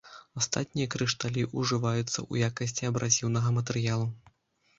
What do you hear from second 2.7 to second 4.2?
абразіўнага матэрыялу.